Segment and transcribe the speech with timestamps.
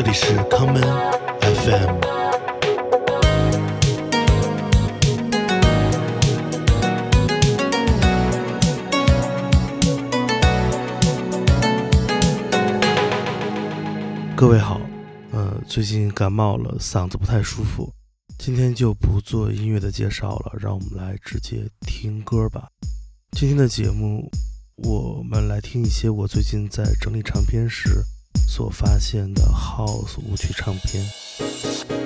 [0.00, 0.80] 这里是康门
[1.40, 1.98] FM。
[14.36, 14.80] 各位好，
[15.32, 17.92] 呃，最近感冒了，嗓子不太舒服。
[18.38, 22.68] 今天就不做音乐的介绍了，让我们来直接听歌吧。
[23.32, 24.30] 今天的节目，
[24.76, 28.00] 我们来听一些我最近在整理唱片时
[28.48, 31.97] 所发现的 House 舞曲唱片。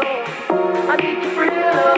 [0.00, 1.97] I need you for real love.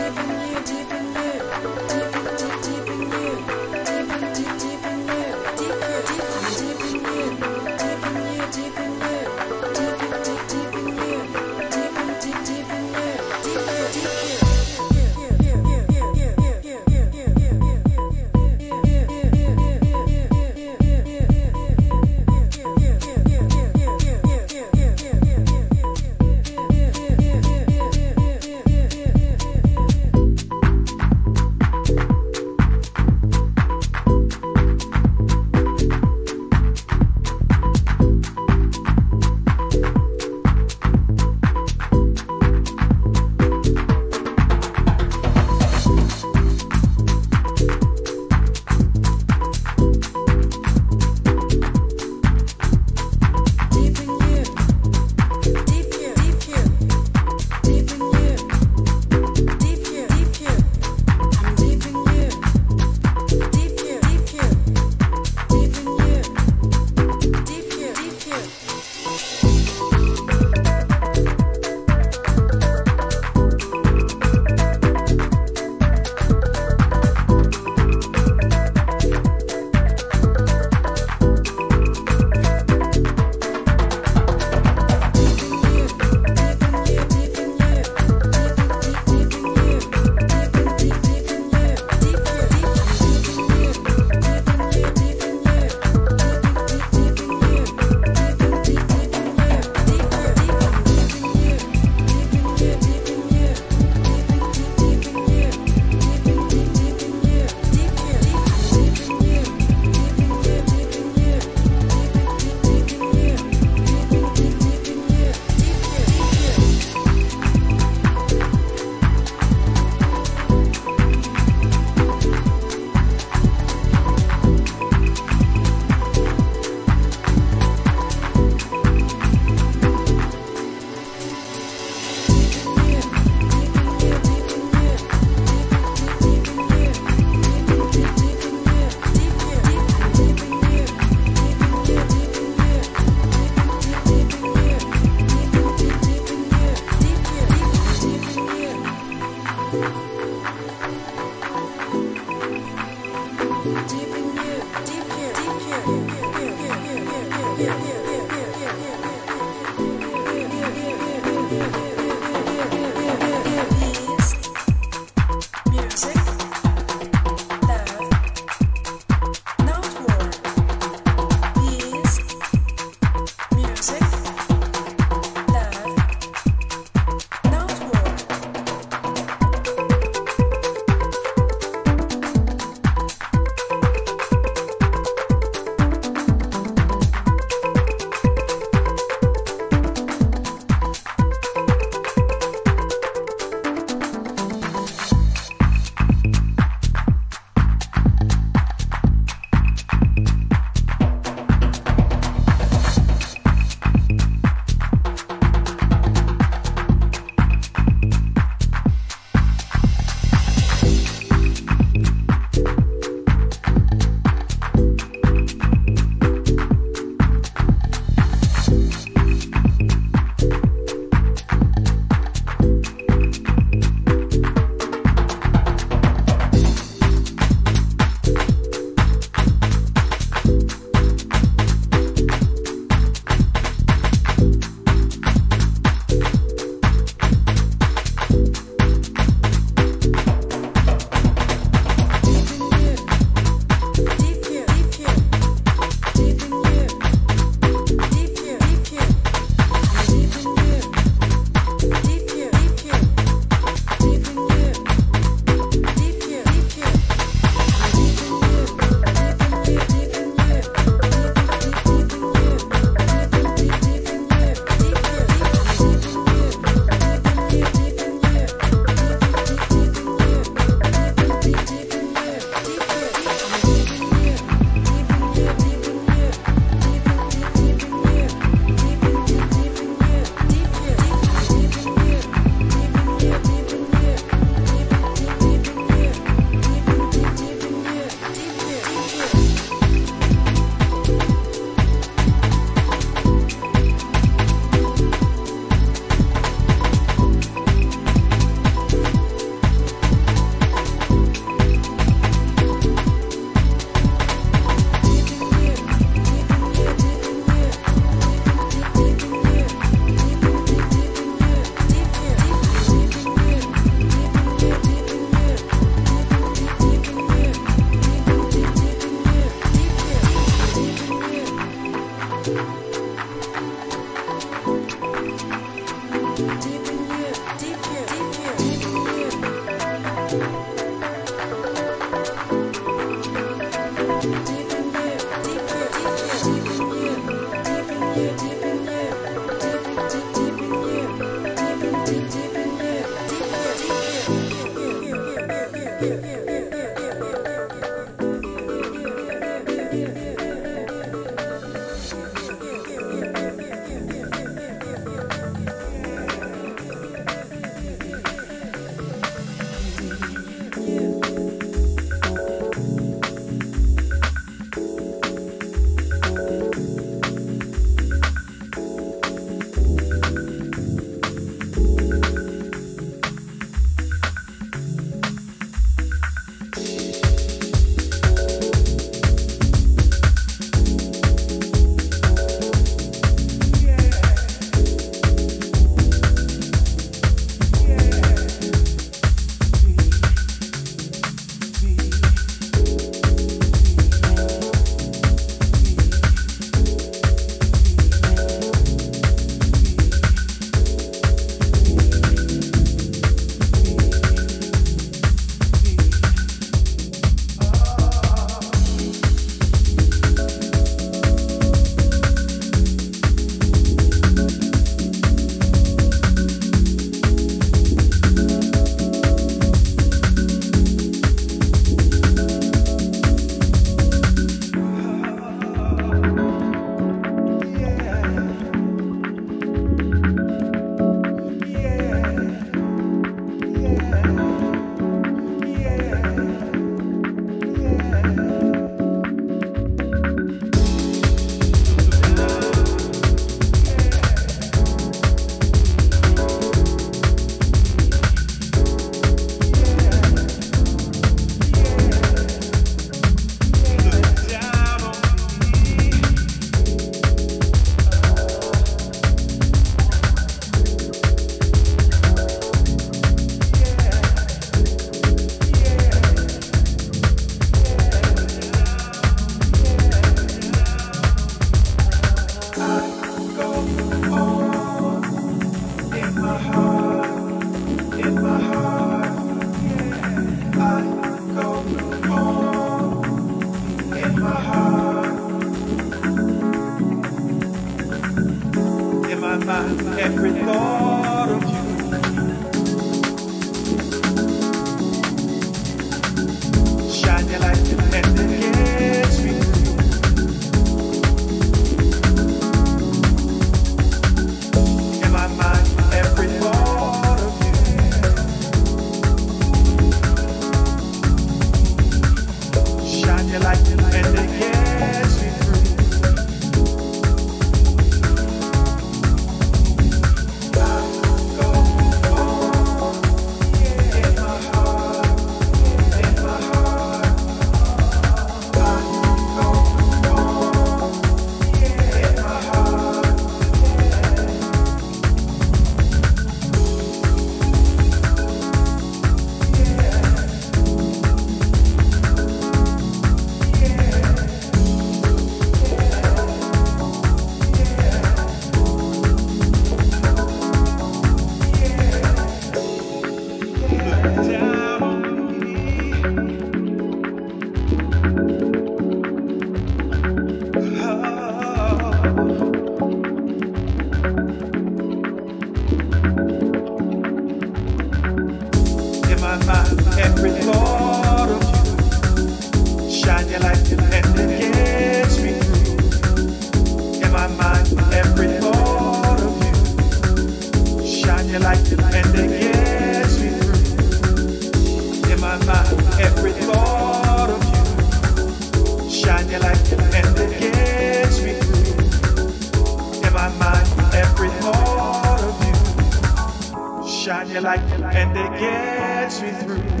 [598.13, 600.00] And it gets me through.